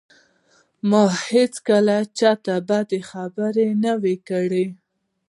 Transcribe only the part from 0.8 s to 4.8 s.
ما هېڅکله چاته بده خبره نه وه کړې